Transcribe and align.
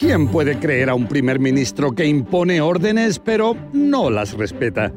¿Quién 0.00 0.28
puede 0.28 0.58
creer 0.58 0.88
a 0.88 0.94
un 0.94 1.06
primer 1.06 1.38
ministro 1.38 1.92
que 1.92 2.06
impone 2.06 2.62
órdenes 2.62 3.18
pero 3.18 3.54
no 3.74 4.08
las 4.08 4.32
respeta? 4.32 4.90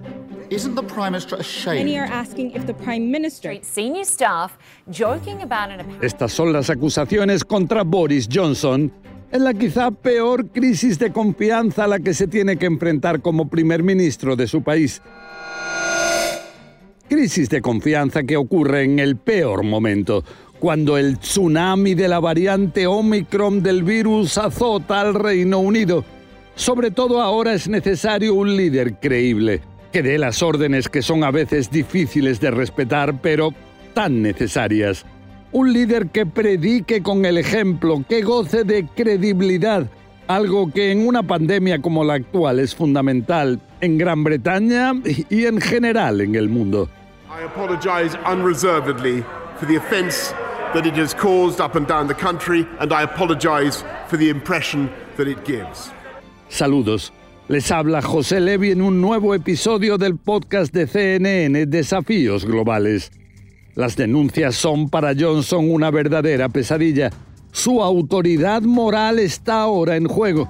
Isn't 0.50 0.76
the 0.76 0.82
Prime 0.82 1.12
Minister 1.12 1.38
ashamed? 1.38 1.80
Many 1.80 1.98
are 1.98 2.10
asking 2.10 2.52
if 2.52 2.66
the 2.66 2.74
Prime 2.74 3.12
Minister 3.12 3.60
senior 3.64 4.06
staff 4.06 4.58
joking 4.90 5.42
about 5.42 5.78
an 5.78 5.86
Estas 6.02 6.32
son 6.32 6.54
las 6.54 6.70
acusaciones 6.70 7.44
contra 7.44 7.84
Boris 7.84 8.30
Johnson 8.32 8.94
en 9.34 9.44
la 9.44 9.54
quizá 9.54 9.92
peor 9.92 10.48
crisis 10.48 10.98
de 10.98 11.12
confianza 11.12 11.84
a 11.84 11.88
la 11.88 12.00
que 12.00 12.14
se 12.14 12.30
tiene 12.30 12.56
que 12.56 12.68
enfrentar 12.68 13.22
como 13.22 13.50
primer 13.50 13.84
ministro 13.84 14.38
de 14.38 14.48
su 14.48 14.64
país. 14.64 15.02
Crisis 17.10 17.50
de 17.50 17.62
confianza 17.62 18.24
que 18.24 18.38
ocurre 18.38 18.84
en 18.84 19.00
el 19.00 19.18
peor 19.18 19.66
momento, 19.66 20.24
cuando 20.64 20.98
el 20.98 21.20
tsunami 21.20 21.94
de 21.94 22.08
la 22.08 22.22
variante 22.22 22.88
Omicron 22.88 23.62
del 23.62 23.84
virus 23.84 24.38
azota 24.38 25.02
al 25.02 25.14
Reino 25.14 25.60
Unido. 25.60 26.06
Sobre 26.56 26.90
todo 26.90 27.22
ahora 27.22 27.54
es 27.54 27.68
necesario 27.68 28.34
un 28.34 28.56
líder 28.56 28.98
creíble, 28.98 29.60
que 29.92 30.02
dé 30.02 30.18
las 30.18 30.42
órdenes 30.42 30.88
que 30.88 31.02
son 31.02 31.26
a 31.26 31.32
veces 31.32 31.70
difíciles 31.70 32.40
de 32.40 32.50
respetar, 32.50 33.20
pero 33.22 33.50
tan 33.94 34.22
necesarias. 34.22 35.06
Un 35.52 35.74
líder 35.74 36.08
que 36.08 36.26
predique 36.26 37.04
con 37.04 37.26
el 37.26 37.38
ejemplo, 37.38 38.02
que 38.08 38.22
goce 38.22 38.64
de 38.64 38.88
credibilidad, 38.88 39.86
algo 40.28 40.72
que 40.72 40.94
en 40.94 41.06
una 41.06 41.24
pandemia 41.24 41.82
como 41.82 42.06
la 42.06 42.14
actual 42.14 42.60
es 42.60 42.74
fundamental 42.74 43.60
en 43.82 43.98
Gran 43.98 44.24
Bretaña 44.24 44.94
y 45.30 45.46
en 45.46 45.60
general 45.60 46.22
en 46.22 46.36
el 46.36 46.48
mundo. 46.48 46.88
I 49.62 50.53
that 50.74 50.86
it 50.86 50.96
has 50.96 51.14
caused 51.14 51.62
up 51.62 51.76
and 51.76 51.88
down 51.88 52.08
the 52.08 52.14
country, 52.14 52.68
and 52.80 52.92
I 52.92 53.04
apologise 53.04 53.84
for 54.08 54.18
the 54.18 54.30
impression 54.30 54.90
that 55.18 55.28
it 55.28 55.44
gives. 55.46 55.92
Saludos. 56.50 57.12
Les 57.50 57.70
habla 57.72 58.02
José 58.02 58.40
Levi 58.40 58.72
en 58.72 58.82
un 58.82 59.02
nuevo 59.02 59.36
episodio 59.36 59.98
del 59.98 60.18
podcast 60.18 60.74
de 60.74 60.88
CNN 60.88 61.66
Desafíos 61.66 62.46
Globales. 62.46 63.12
Las 63.76 63.96
denuncias 63.96 64.56
son 64.56 64.90
para 64.90 65.14
Johnson 65.14 65.70
una 65.70 65.92
verdadera 65.92 66.48
pesadilla. 66.48 67.10
Su 67.52 67.84
autoridad 67.84 68.62
moral 68.62 69.20
está 69.20 69.62
ahora 69.62 69.98
en 69.98 70.08
juego. 70.08 70.48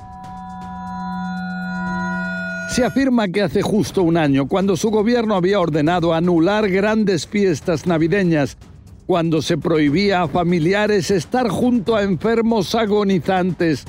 Se 2.69 2.83
afirma 2.83 3.27
que 3.27 3.41
hace 3.41 3.61
justo 3.61 4.03
un 4.03 4.17
año, 4.17 4.47
cuando 4.47 4.77
su 4.77 4.89
gobierno 4.89 5.35
había 5.35 5.59
ordenado 5.59 6.13
anular 6.13 6.69
grandes 6.69 7.27
fiestas 7.27 7.85
navideñas, 7.85 8.57
cuando 9.05 9.41
se 9.41 9.57
prohibía 9.57 10.21
a 10.21 10.27
familiares 10.27 11.11
estar 11.11 11.49
junto 11.49 11.95
a 11.95 12.03
enfermos 12.03 12.73
agonizantes, 12.75 13.85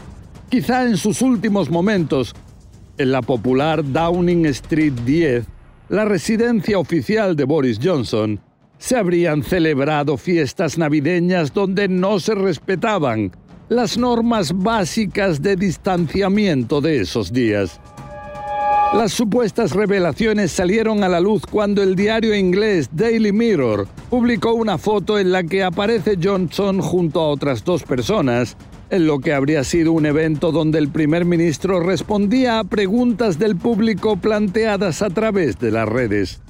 quizá 0.48 0.86
en 0.86 0.96
sus 0.96 1.22
últimos 1.22 1.70
momentos, 1.70 2.34
en 2.98 3.12
la 3.12 3.22
popular 3.22 3.84
Downing 3.84 4.46
Street 4.46 4.92
10, 5.04 5.44
la 5.88 6.04
residencia 6.04 6.78
oficial 6.78 7.36
de 7.36 7.44
Boris 7.44 7.78
Johnson, 7.82 8.40
se 8.78 8.96
habrían 8.96 9.42
celebrado 9.42 10.16
fiestas 10.16 10.76
navideñas 10.76 11.52
donde 11.52 11.88
no 11.88 12.18
se 12.20 12.34
respetaban 12.34 13.32
las 13.68 13.96
normas 13.96 14.52
básicas 14.52 15.40
de 15.40 15.56
distanciamiento 15.56 16.80
de 16.80 17.00
esos 17.00 17.32
días. 17.32 17.80
Las 18.94 19.12
supuestas 19.12 19.72
revelaciones 19.72 20.52
salieron 20.52 21.02
a 21.02 21.08
la 21.08 21.18
luz 21.18 21.42
cuando 21.46 21.82
el 21.82 21.96
diario 21.96 22.32
inglés 22.32 22.88
Daily 22.92 23.32
Mirror 23.32 23.88
publicó 24.08 24.54
una 24.54 24.78
foto 24.78 25.18
en 25.18 25.32
la 25.32 25.42
que 25.42 25.64
aparece 25.64 26.16
Johnson 26.22 26.80
junto 26.80 27.20
a 27.20 27.28
otras 27.28 27.64
dos 27.64 27.82
personas, 27.82 28.56
en 28.90 29.08
lo 29.08 29.18
que 29.18 29.34
habría 29.34 29.64
sido 29.64 29.90
un 29.90 30.06
evento 30.06 30.52
donde 30.52 30.78
el 30.78 30.90
primer 30.90 31.24
ministro 31.24 31.80
respondía 31.80 32.60
a 32.60 32.64
preguntas 32.64 33.36
del 33.36 33.56
público 33.56 34.16
planteadas 34.16 35.02
a 35.02 35.10
través 35.10 35.58
de 35.58 35.72
las 35.72 35.88
redes. 35.88 36.40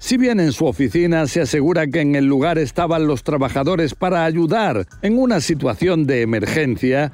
Si 0.00 0.18
bien 0.18 0.40
en 0.40 0.52
su 0.52 0.66
oficina 0.66 1.26
se 1.26 1.40
asegura 1.40 1.86
que 1.86 2.00
en 2.00 2.14
el 2.14 2.26
lugar 2.26 2.58
estaban 2.58 3.06
los 3.06 3.24
trabajadores 3.24 3.94
para 3.94 4.26
ayudar 4.26 4.86
en 5.00 5.18
una 5.18 5.40
situación 5.40 6.06
de 6.06 6.20
emergencia, 6.20 7.12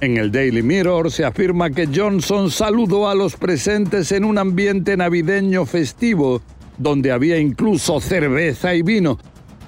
en 0.00 0.16
el 0.16 0.30
Daily 0.30 0.62
Mirror 0.62 1.10
se 1.10 1.24
afirma 1.24 1.70
que 1.70 1.88
Johnson 1.92 2.50
saludó 2.50 3.08
a 3.08 3.14
los 3.14 3.36
presentes 3.36 4.12
en 4.12 4.24
un 4.24 4.38
ambiente 4.38 4.96
navideño 4.96 5.64
festivo, 5.66 6.42
donde 6.78 7.12
había 7.12 7.38
incluso 7.38 8.00
cerveza 8.00 8.74
y 8.74 8.82
vino, 8.82 9.18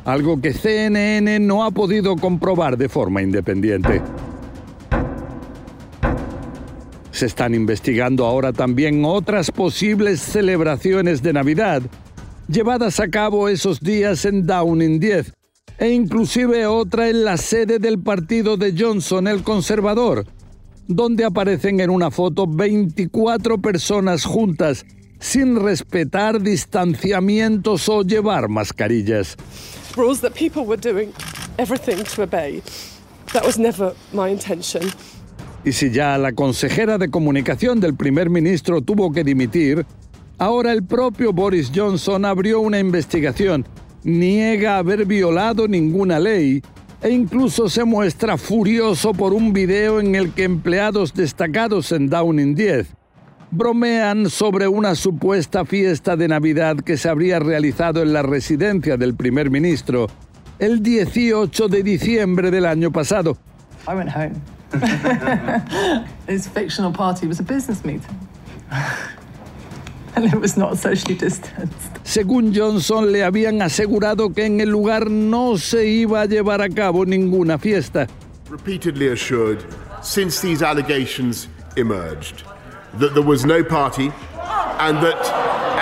algo 0.05 0.41
que 0.41 0.53
CNN 0.53 1.41
no 1.41 1.65
ha 1.65 1.71
podido 1.71 2.17
comprobar 2.17 2.77
de 2.77 2.89
forma 2.89 3.23
independiente. 3.23 4.03
Se 7.11 7.27
están 7.27 7.55
investigando 7.55 8.27
ahora 8.27 8.53
también 8.53 9.05
otras 9.05 9.51
posibles 9.51 10.21
celebraciones 10.21 11.23
de 11.23 11.33
Navidad, 11.33 11.83
llevadas 12.49 13.01
a 13.01 13.09
cabo 13.09 13.49
esos 13.49 13.81
días 13.81 14.25
en 14.25 14.47
Downing 14.47 15.01
10, 15.01 15.33
e 15.79 15.91
inclusive 15.91 16.67
otra 16.67 17.09
en 17.09 17.25
la 17.25 17.37
sede 17.37 17.79
del 17.79 18.01
partido 18.01 18.57
de 18.57 18.75
Johnson, 18.77 19.29
el 19.29 19.43
conservador, 19.43 20.27
donde 20.87 21.25
aparecen 21.25 21.81
en 21.81 21.91
una 21.91 22.11
foto 22.11 22.47
24 22.47 23.59
personas 23.59 24.25
juntas 24.25 24.85
sin 25.21 25.57
respetar 25.57 26.41
distanciamientos 26.41 27.89
o 27.89 28.03
llevar 28.03 28.49
mascarillas. 28.49 29.37
rules 29.97 30.21
that 30.21 30.35
people 30.35 30.65
were 30.65 30.77
doing 30.77 31.13
everything 31.59 32.05
to 32.05 32.23
obey. 32.23 32.63
That 33.33 33.45
was 33.45 33.59
never 33.59 33.95
my 34.13 34.31
intention. 34.31 34.83
Y 35.65 35.73
si 35.73 35.91
ya 35.91 36.17
la 36.17 36.33
consejera 36.33 36.99
de 36.99 37.11
comunicación 37.11 37.81
del 37.81 37.95
primer 37.95 38.31
ministro 38.31 38.81
tuvo 38.81 39.13
que 39.13 39.25
dimitir, 39.25 39.85
ahora 40.39 40.73
el 40.73 40.85
propio 40.85 41.33
Boris 41.33 41.71
Johnson 41.75 42.25
abrió 42.25 42.61
una 42.61 42.79
investigación, 42.79 43.67
niega 44.09 44.79
haber 44.79 45.05
violado 45.05 45.69
ninguna 45.69 46.19
ley 46.19 46.63
e 47.03 47.11
incluso 47.11 47.69
se 47.69 47.85
muestra 47.85 48.37
furioso 48.37 49.13
por 49.13 49.33
un 49.33 49.53
video 49.53 50.01
en 50.01 50.15
el 50.15 50.33
que 50.33 50.45
empleados 50.45 51.15
destacados 51.15 51.93
en 51.93 52.09
Downing 52.09 52.55
10 52.55 52.89
bromean 53.51 54.29
sobre 54.29 54.67
una 54.69 54.95
supuesta 54.95 55.65
fiesta 55.65 56.17
de 56.17 56.29
Navidad 56.29 56.77
que 56.77 56.97
se 56.97 57.09
habría 57.09 57.39
realizado 57.39 58.03
en 58.03 58.13
la 58.13 58.23
residencia 58.23 58.97
del 58.97 59.15
primer 59.15 59.51
ministro 59.51 60.09
el 60.59 60.83
18 60.83 61.69
de 61.69 61.83
diciembre 61.83 62.51
del 62.51 62.67
año 62.67 62.91
pasado. 62.91 63.37
I 63.87 63.95
went 63.95 64.11
home. 64.11 64.35
His 66.29 66.49
fictional 66.49 66.93
party 66.93 67.27
was 67.27 67.41
a 67.41 67.43
business 67.43 67.85
meeting. 67.85 68.19
it 70.25 70.41
was 70.41 70.57
not 70.57 70.79
socially 70.79 71.15
distanced. 71.15 72.05
Según 72.05 72.55
Johnson, 72.55 73.13
le 73.13 73.23
habían 73.23 73.61
asegurado 73.63 74.35
que 74.35 74.47
en 74.47 74.61
el 74.61 74.71
lugar 74.71 75.11
no 75.11 75.57
se 75.57 75.87
iba 75.87 76.23
a 76.23 76.27
llevar 76.27 76.61
a 76.61 76.69
cabo 76.69 77.05
ninguna 77.05 77.59
fiesta. 77.59 78.07
Repeatedly 78.51 79.09
assured, 79.09 79.65
since 80.03 80.41
these 80.41 80.63
allegations 80.63 81.49
emerged, 81.77 82.45
that 82.99 83.13
there 83.15 83.23
was 83.23 83.45
no 83.45 83.63
party 83.63 84.11
and 84.81 84.99
that, 85.03 85.19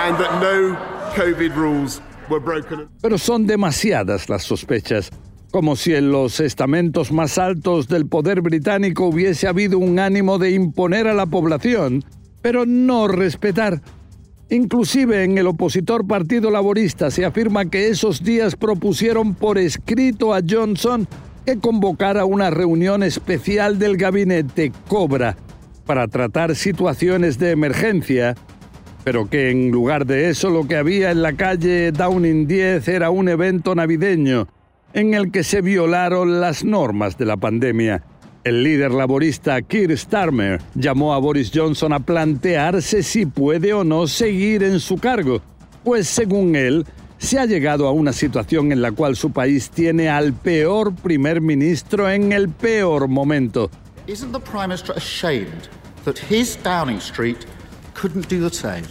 and 0.05 0.17
that 0.17 0.41
no 0.41 0.75
COVID 1.15 1.55
rules 1.55 2.01
were 2.29 2.39
broken. 2.39 2.89
Pero 3.01 3.17
son 3.17 3.47
demasiadas 3.47 4.27
las 4.29 4.43
sospechas, 4.43 5.09
como 5.51 5.75
si 5.75 5.95
en 5.95 6.11
los 6.11 6.39
estamentos 6.39 7.11
más 7.11 7.37
altos 7.37 7.87
del 7.87 8.07
poder 8.07 8.41
británico 8.41 9.05
hubiese 9.05 9.47
habido 9.47 9.79
un 9.79 9.97
ánimo 9.99 10.37
de 10.37 10.51
imponer 10.51 11.07
a 11.07 11.13
la 11.13 11.25
población, 11.25 12.03
pero 12.41 12.65
no 12.65 13.07
respetar. 13.07 13.81
Inclusive 14.49 15.25
en 15.25 15.37
el 15.37 15.47
opositor 15.47 16.07
Partido 16.07 16.49
Laborista 16.49 17.11
se 17.11 17.25
afirma 17.25 17.65
que 17.65 17.89
esos 17.89 18.23
días 18.23 18.55
propusieron 18.55 19.35
por 19.35 19.57
escrito 19.57 20.33
a 20.33 20.39
Johnson 20.47 21.05
que 21.45 21.59
convocara 21.59 22.23
una 22.23 22.49
reunión 22.49 23.03
especial 23.03 23.77
del 23.77 23.97
gabinete 23.97 24.71
Cobra 24.87 25.35
para 25.85 26.07
tratar 26.07 26.55
situaciones 26.55 27.39
de 27.39 27.51
emergencia, 27.51 28.35
pero 29.03 29.29
que 29.29 29.51
en 29.51 29.69
lugar 29.71 30.05
de 30.05 30.29
eso 30.29 30.49
lo 30.49 30.65
que 30.65 30.77
había 30.77 31.11
en 31.11 31.21
la 31.21 31.33
calle 31.33 31.91
Downing 31.91 32.47
10 32.47 32.87
era 32.87 33.09
un 33.09 33.27
evento 33.27 33.75
navideño 33.75 34.47
en 34.93 35.13
el 35.13 35.31
que 35.31 35.43
se 35.43 35.61
violaron 35.61 36.39
las 36.39 36.63
normas 36.63 37.17
de 37.17 37.25
la 37.25 37.35
pandemia, 37.35 38.03
El 38.47 38.63
líder 38.63 38.93
laborista 38.93 39.61
Keir 39.61 39.97
Starmer 39.97 40.61
llamó 40.73 41.13
a 41.13 41.17
Boris 41.17 41.51
Johnson 41.53 41.91
a 41.91 41.99
plantearse 41.99 43.03
si 43.03 43.25
puede 43.25 43.73
o 43.73 43.83
no 43.83 44.07
seguir 44.07 44.63
en 44.63 44.79
su 44.79 44.95
cargo, 44.95 45.41
pues 45.83 46.07
según 46.07 46.55
él, 46.55 46.85
se 47.17 47.39
ha 47.39 47.45
llegado 47.45 47.89
a 47.89 47.91
una 47.91 48.13
situación 48.13 48.71
en 48.71 48.81
la 48.81 48.93
cual 48.93 49.17
su 49.17 49.33
país 49.33 49.69
tiene 49.69 50.07
al 50.07 50.31
peor 50.31 50.95
primer 50.95 51.41
ministro 51.41 52.09
en 52.09 52.31
el 52.31 52.47
peor 52.47 53.09
momento. 53.09 53.69
Isn't 54.07 54.31
the 54.31 54.39
Prime 54.39 54.69
Minister 54.69 54.95
ashamed 54.95 55.67
that 56.05 56.15
his 56.17 56.57
Downing 56.63 56.99
Street 56.99 57.39
couldn't 58.01 58.29
do 58.29 58.49
the 58.49 58.55
same? 58.55 58.85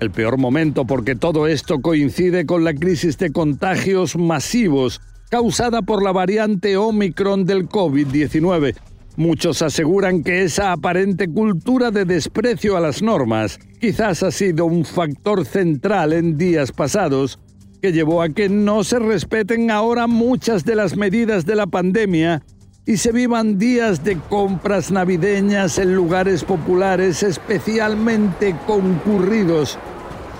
El 0.00 0.10
peor 0.10 0.36
momento 0.36 0.84
porque 0.84 1.14
todo 1.14 1.46
esto 1.46 1.80
coincide 1.80 2.44
con 2.44 2.64
la 2.64 2.74
crisis 2.74 3.16
de 3.18 3.30
contagios 3.30 4.16
masivos 4.16 5.00
causada 5.30 5.82
por 5.82 6.02
la 6.02 6.12
variante 6.12 6.76
Omicron 6.76 7.44
del 7.44 7.68
COVID-19. 7.68 8.74
Muchos 9.16 9.62
aseguran 9.62 10.24
que 10.24 10.42
esa 10.42 10.72
aparente 10.72 11.28
cultura 11.28 11.90
de 11.90 12.04
desprecio 12.04 12.76
a 12.76 12.80
las 12.80 13.00
normas 13.00 13.60
quizás 13.80 14.22
ha 14.22 14.32
sido 14.32 14.66
un 14.66 14.84
factor 14.84 15.44
central 15.44 16.12
en 16.12 16.36
días 16.36 16.72
pasados 16.72 17.38
que 17.80 17.92
llevó 17.92 18.22
a 18.22 18.30
que 18.30 18.48
no 18.48 18.82
se 18.82 18.98
respeten 18.98 19.70
ahora 19.70 20.06
muchas 20.06 20.64
de 20.64 20.74
las 20.74 20.96
medidas 20.96 21.46
de 21.46 21.54
la 21.54 21.66
pandemia 21.66 22.42
y 22.86 22.96
se 22.96 23.12
vivan 23.12 23.58
días 23.58 24.04
de 24.04 24.18
compras 24.18 24.90
navideñas 24.90 25.78
en 25.78 25.94
lugares 25.94 26.44
populares 26.44 27.22
especialmente 27.22 28.56
concurridos, 28.66 29.78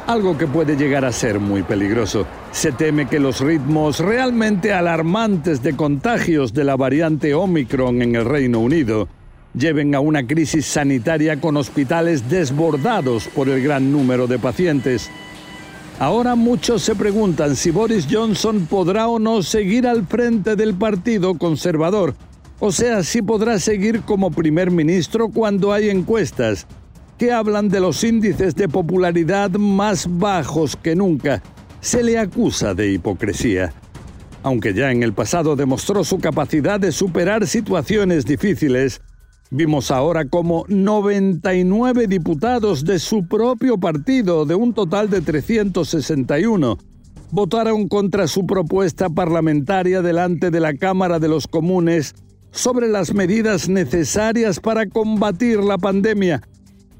algo 0.06 0.36
que 0.36 0.46
puede 0.46 0.76
llegar 0.76 1.04
a 1.04 1.12
ser 1.12 1.40
muy 1.40 1.62
peligroso. 1.62 2.26
Se 2.52 2.72
teme 2.72 3.06
que 3.06 3.18
los 3.18 3.40
ritmos 3.40 4.00
realmente 4.00 4.72
alarmantes 4.72 5.62
de 5.62 5.74
contagios 5.74 6.52
de 6.52 6.64
la 6.64 6.76
variante 6.76 7.34
Omicron 7.34 8.02
en 8.02 8.14
el 8.14 8.24
Reino 8.24 8.60
Unido 8.60 9.08
lleven 9.56 9.94
a 9.94 10.00
una 10.00 10.26
crisis 10.26 10.66
sanitaria 10.66 11.40
con 11.40 11.56
hospitales 11.56 12.28
desbordados 12.28 13.28
por 13.28 13.48
el 13.48 13.62
gran 13.62 13.92
número 13.92 14.26
de 14.26 14.38
pacientes. 14.38 15.10
Ahora 16.00 16.34
muchos 16.34 16.82
se 16.82 16.96
preguntan 16.96 17.54
si 17.54 17.70
Boris 17.70 18.08
Johnson 18.10 18.66
podrá 18.66 19.06
o 19.06 19.20
no 19.20 19.42
seguir 19.42 19.86
al 19.86 20.06
frente 20.06 20.56
del 20.56 20.74
Partido 20.74 21.38
Conservador, 21.38 22.14
o 22.58 22.72
sea, 22.72 23.04
si 23.04 23.22
podrá 23.22 23.60
seguir 23.60 24.00
como 24.00 24.32
primer 24.32 24.72
ministro 24.72 25.28
cuando 25.28 25.72
hay 25.72 25.90
encuestas 25.90 26.66
que 27.18 27.32
hablan 27.32 27.68
de 27.68 27.80
los 27.80 28.02
índices 28.04 28.54
de 28.54 28.68
popularidad 28.68 29.50
más 29.50 30.06
bajos 30.08 30.76
que 30.76 30.96
nunca. 30.96 31.42
Se 31.80 32.02
le 32.02 32.18
acusa 32.18 32.74
de 32.74 32.92
hipocresía. 32.92 33.72
Aunque 34.42 34.74
ya 34.74 34.90
en 34.90 35.02
el 35.02 35.12
pasado 35.12 35.56
demostró 35.56 36.04
su 36.04 36.18
capacidad 36.18 36.78
de 36.78 36.92
superar 36.92 37.46
situaciones 37.46 38.26
difíciles, 38.26 39.00
vimos 39.50 39.90
ahora 39.90 40.26
como 40.26 40.64
99 40.68 42.06
diputados 42.06 42.84
de 42.84 42.98
su 42.98 43.26
propio 43.26 43.78
partido, 43.78 44.44
de 44.44 44.54
un 44.54 44.74
total 44.74 45.08
de 45.08 45.20
361, 45.20 46.76
votaron 47.30 47.88
contra 47.88 48.26
su 48.26 48.46
propuesta 48.46 49.08
parlamentaria 49.08 50.02
delante 50.02 50.50
de 50.50 50.60
la 50.60 50.74
Cámara 50.74 51.18
de 51.18 51.28
los 51.28 51.46
Comunes 51.46 52.14
sobre 52.50 52.88
las 52.88 53.14
medidas 53.14 53.68
necesarias 53.68 54.60
para 54.60 54.86
combatir 54.86 55.58
la 55.60 55.78
pandemia. 55.78 56.42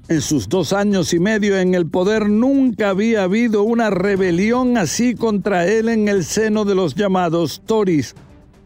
En 0.06 0.20
sus 0.20 0.50
dos 0.50 0.74
años 0.74 1.14
y 1.14 1.18
medio 1.18 1.58
en 1.58 1.74
el 1.74 1.86
poder 1.86 2.28
nunca 2.28 2.90
había 2.90 3.22
habido 3.22 3.62
una 3.62 3.88
rebelión 3.88 4.76
así 4.76 5.14
contra 5.14 5.66
él 5.66 5.88
en 5.88 6.08
el 6.08 6.24
seno 6.24 6.66
de 6.66 6.74
los 6.74 6.94
llamados 6.94 7.62
Tories, 7.64 8.14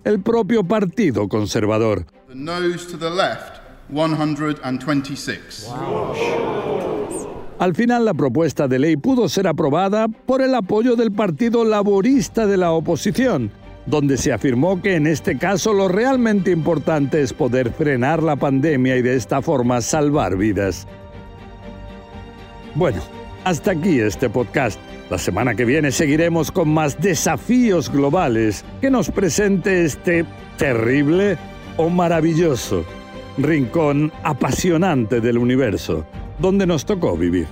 el 0.02 0.20
propio 0.20 0.64
Partido 0.64 1.28
Conservador. 1.28 2.06
The 2.26 2.34
nose 2.34 2.86
to 2.90 2.98
the 2.98 3.10
left, 3.10 3.60
126. 3.88 5.68
Al 7.60 7.74
final 7.74 8.04
la 8.04 8.14
propuesta 8.14 8.66
de 8.66 8.80
ley 8.80 8.96
pudo 8.96 9.28
ser 9.28 9.46
aprobada 9.46 10.08
por 10.08 10.42
el 10.42 10.56
apoyo 10.56 10.96
del 10.96 11.12
Partido 11.12 11.64
Laborista 11.64 12.48
de 12.48 12.56
la 12.56 12.72
oposición, 12.72 13.52
donde 13.86 14.16
se 14.16 14.32
afirmó 14.32 14.82
que 14.82 14.96
en 14.96 15.06
este 15.06 15.38
caso 15.38 15.72
lo 15.72 15.86
realmente 15.86 16.50
importante 16.50 17.22
es 17.22 17.32
poder 17.32 17.70
frenar 17.70 18.24
la 18.24 18.34
pandemia 18.34 18.96
y 18.96 19.02
de 19.02 19.14
esta 19.14 19.40
forma 19.40 19.80
salvar 19.80 20.36
vidas. 20.36 20.88
Bueno, 22.74 23.00
hasta 23.44 23.72
aquí 23.72 24.00
este 24.00 24.28
podcast. 24.28 24.78
La 25.10 25.18
semana 25.18 25.54
que 25.54 25.64
viene 25.64 25.90
seguiremos 25.90 26.50
con 26.50 26.68
más 26.68 27.00
desafíos 27.00 27.90
globales 27.90 28.64
que 28.80 28.90
nos 28.90 29.10
presente 29.10 29.84
este 29.84 30.26
terrible 30.58 31.38
o 31.78 31.88
maravilloso 31.88 32.84
rincón 33.38 34.12
apasionante 34.22 35.20
del 35.20 35.38
universo, 35.38 36.04
donde 36.38 36.66
nos 36.66 36.84
tocó 36.84 37.16
vivir. 37.16 37.46